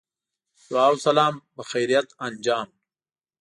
[0.69, 2.67] دعا و سلام بخیریت انجام.